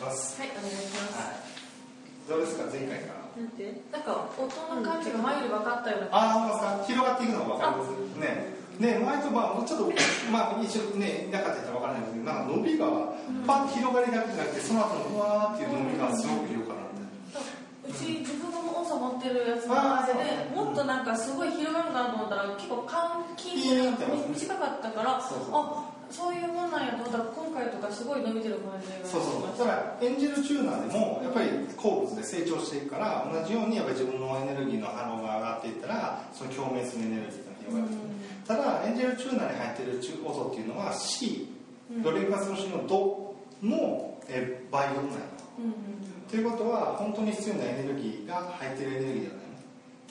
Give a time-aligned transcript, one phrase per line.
[0.00, 0.40] します。
[0.40, 1.44] はいお願いします、はい。
[2.28, 3.20] どうですか前回から。
[3.36, 3.68] なんて？
[3.92, 6.08] なんか音の感じが前より分かったような。
[6.16, 8.60] ああ、広がっていくのが分かりますね。
[8.80, 9.92] ね、前とまあ、もうちょっと、
[10.32, 12.88] まあ、一緒ね、なかったら分からないですけど、なんか伸びが、
[13.44, 16.80] パンと広がりだけじゃなくて、その後のふわーっていう伸びがすごく広がる
[17.84, 20.24] うち自分が音差持ってるやつのあー中で
[20.56, 25.20] もっとなんかすごい広がるかなと思ったら結構換気短かったからあ
[26.08, 26.59] そういうも
[28.20, 29.58] い伸びてる感じがしそうそう。
[29.58, 37.96] だからエンジェルチューナーでもやっぱり鉱物で成長していくから同じようにやっぱり自分のエネルギーの波動が上がっていったらその共鳴するエネルギーが広がって
[38.46, 41.48] ただエンジェルチューナーに入ってる音っていうのは C
[42.02, 45.10] ドレミファソラシのドのえ倍音なんや
[45.58, 45.72] うんうん。
[46.30, 49.40] ということは本当に必要なエネルギーが入ってるエネルギーじゃない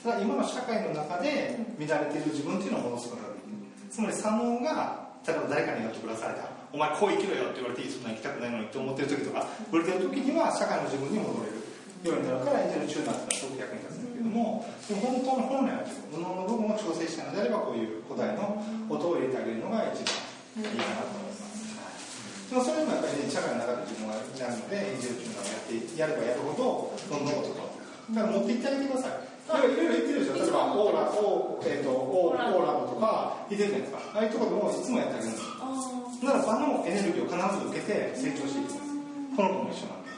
[0.02, 3.52] ただ今の社会の中で乱れている自分っていうのを戻すことができる。
[3.90, 11.60] つまり左脳が例えば誰かにやってくだされたお前こう生きろよって言われていいそんな生きたくないのにって思ってる時とか売れてる時には社会の自分に戻れる。
[12.00, 14.64] ようになるからエンジェルチューナーってのはすごく役に立つんだけどもも
[15.04, 18.56] 本当の本来の自分の部分を調整したのであればこういう古代の
[18.88, 27.68] 音を入れてあげるのが一番いいかなと思います、でもそれもやっぱり、ね、社会の中で自分がやるのでエンジェルチューナーをやってやればやるほどどんどん音が
[28.16, 29.30] だから持っていってあげてください。
[29.50, 30.34] いろいろ言ってるでしょ。
[30.40, 33.98] 例えばオーラオー,、えー、とオーオーラブとか言ってるじゃないですか。
[34.14, 38.80] ああいうところでもいつもやってあげるんですあなら場のエネルギーを必ず受けて成長していくんです。
[39.36, 40.10] この子も一緒なんで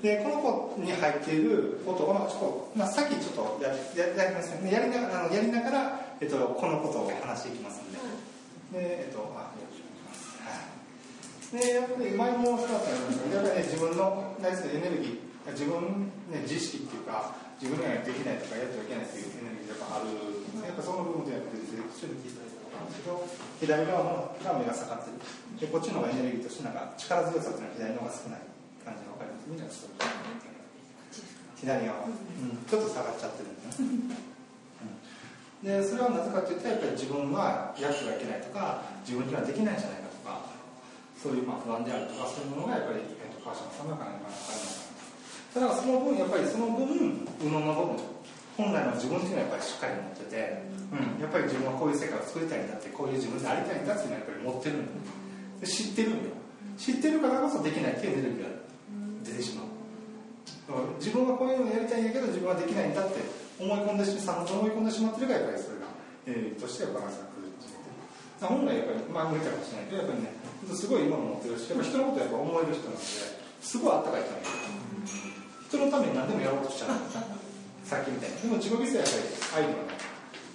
[0.00, 4.72] でこの子に入っていることはちょっと、まあ、さっきちょっとやややりますね。
[4.72, 10.40] やりながらあのやりながら、えっと、このことを話していきますので、でえっとあよろしくお願いしま
[11.44, 20.16] す、はい、でやっぱり前もそうだったんですけどやっぱりね自分の大好きなエネルギー自分、ね、自意識っていうか自分にはできないとかやってはいけないっていうエネルギーがやっぱある
[20.64, 23.26] やっぱその部分でやっぱり一緒に聞いていただいたんですけど
[23.58, 25.18] 左側のが目が下がってる
[25.58, 28.46] でこっちの方がエネルギーとしてなんか力強さっていうのは左の方が少ない
[28.86, 29.50] 感じが分かります。
[29.50, 30.30] みんなちょっと
[31.60, 33.88] 左側、うん、ちょっと下がっちゃってるんですね、
[35.60, 40.40] うん、でそれはなぜかというとやっぱり自分はやってはいけないとか自分にはできないんじゃないかとか
[41.20, 44.88] そういうまあ不安であるとかそういうものがやっぱり、えっと、川島さんの中にあります
[45.52, 48.19] ただその分やっぱりその分右脳の部分
[48.60, 50.36] 本来の自分っていうのはやっぱりしっかり持ってて、
[50.92, 54.92] うん、やっぱり自分はこういう世界を作りたいんだってこういう自分でありたいんだっていうのはやっぱり持ってるんだ
[55.60, 56.40] で知ってるんよ。
[56.80, 58.48] 知ってるからこそできないっていうエネルギーが
[59.24, 59.80] 出てしまう
[60.96, 63.20] 自分はこういうのやりたいんやけど自分はできないんだって
[63.60, 65.92] 思い込んでしま思い込んでしまってるからやっぱりそれが
[66.24, 70.32] エネルギーとしてバランスが崩れてしまってる本来やっぱりまあ無理かもしれないけどやっぱりね
[70.72, 73.04] すごい今の持ってるしやっぱ人のことやっぱ思える人なんで
[73.60, 74.40] すごいあったかい人なん
[75.68, 77.39] 人のために何でもやろうとしちゃう。
[77.90, 79.10] さっきみたいにでも自己犠牲はやっ
[79.50, 79.98] ぱり愛ではない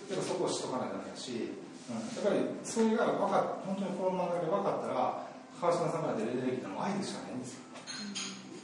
[0.07, 5.27] やっぱそこをしとかないとダメだし、うん、やっぱりそれが分か本当にこの漫画で分かったら
[5.59, 7.67] 川島さんから出るエネルギーの愛でしかないんですよ。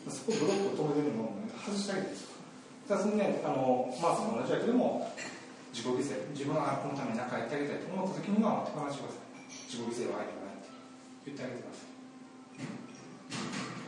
[0.07, 2.39] そこブロックを止めてるのを外してあげてですよ。
[2.87, 5.11] だからそのねあのマースも同じだけども
[5.75, 10.71] 自己犠牲自分はこのために何かやってあげたいと思った時には手放してください自己犠牲は愛ではないって
[11.27, 11.91] 言ってあげてください。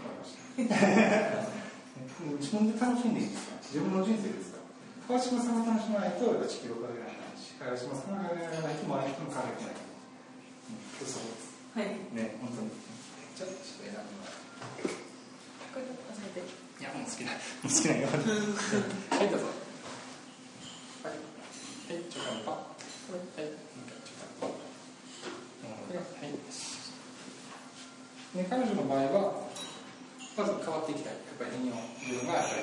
[0.04, 1.48] わかりました。
[2.44, 4.53] 自分で楽しんでいいんですか自分の人生です
[5.08, 9.62] 川島さんが楽しまないと地球を変えられないし川島さんが変えられないと周りの人もない、うん、
[11.04, 12.72] そうですはいね本当に
[13.36, 13.92] ちょっと選
[16.84, 18.18] いやもう好きなもう好きなよはい。
[19.30, 19.46] どうぞ
[21.04, 21.14] はい。
[21.14, 21.18] は
[21.96, 22.04] い。
[22.12, 22.30] ちょはい。
[26.20, 26.30] はい。
[28.36, 29.48] ね彼女の場合は
[30.36, 30.96] まず変わってい。
[30.96, 31.14] きたい。
[31.14, 32.62] やっぱり人間自分がやっぱり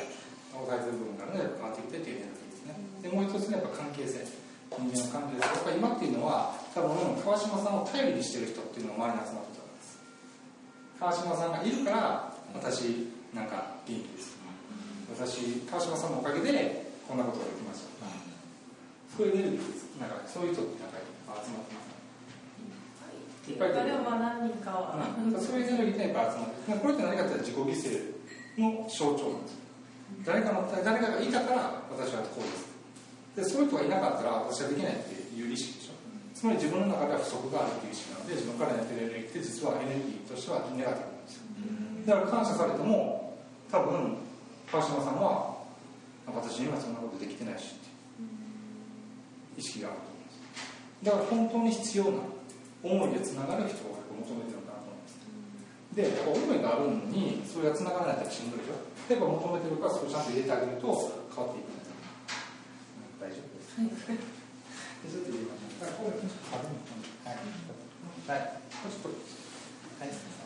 [0.53, 2.75] 抑えてる部分があるので変わっていきたいというですね。
[3.03, 4.27] でもう一つねやっぱ関係性
[4.71, 9.99] 人間の関係性やっぱり今っていうのは多分川島さんを頼りにしてる人っていうのが周りに集まってたんです。
[10.99, 14.39] 川島さんがいるから私なんか元気です。
[15.11, 17.91] 私川島さんのおかげでこんなことができました。
[19.17, 19.91] そういうエネルギーです。
[19.99, 20.99] なんかそういう人ってなんか
[21.43, 21.91] 集まってます
[23.51, 29.70] いっぱい出てでもまあ何人かは、うん、そういうエネルギーってやっぱ集まってこれって何かって自己犠牲の象徴なんですよ
[30.25, 33.51] 誰かの誰かがいたから私はこうです。
[33.51, 35.93] でそういう人がいなかったら私はできないっていう意識でしょ。
[36.35, 41.45] つまり自分の中では不足があるっていう意識なので自分からやってるエネルギーって実はエネルギーとしてはネガティブなんですよ。
[42.07, 43.37] だから感謝されても
[43.71, 44.17] 多分
[44.71, 45.59] 川島さんは
[46.27, 47.91] 私にはそんなことできてないしって
[49.59, 51.05] 意識があると思います。
[51.05, 52.23] だから本当に必要な
[52.83, 54.70] 思いでつながる人を求めてるのかなと思います
[55.95, 58.79] でやっぱ思いがあるのにそれがつながらないとしんどいでしょ？
[59.11, 60.87] やっぱ求めてるからそれをちゃんと入れてあげると
[61.35, 61.91] 変わっていくんです
[63.19, 63.75] 大丈夫です。
[65.11, 66.07] ちょっと入れましょう
[67.27, 67.37] はい。
[68.31, 68.61] はい。
[69.99, 70.40] はい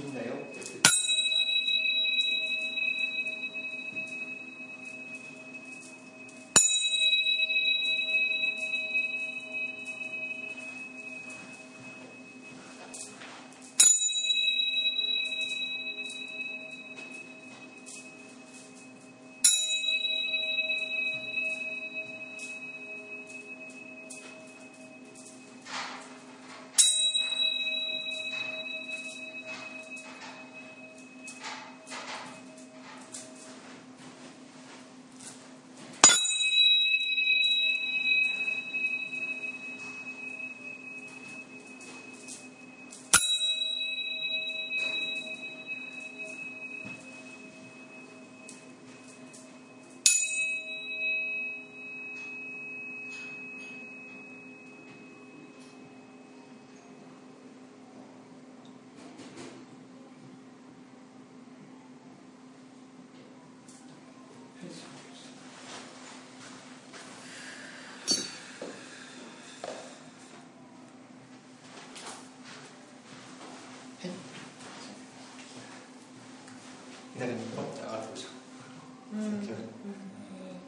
[0.00, 0.79] 좋나요?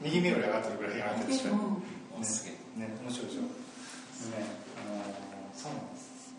[0.02, 3.42] 右目より上がってるぐらい上がってるでしょ、うんすげえね、面白いでしょ。
[3.42, 4.46] ね、
[4.78, 6.30] あのー、そうなんです。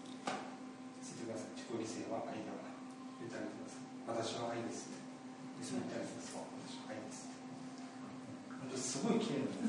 [1.03, 1.51] ついてください。
[1.59, 2.71] 自己犠牲は愛だから。
[3.19, 4.31] 言ってあげてください。
[4.31, 4.87] 私は愛です。
[4.87, 4.95] で、
[5.59, 6.47] そう言ってあげてください。
[6.55, 7.27] 私は愛です。
[8.47, 9.62] 本当すごい綺麗な。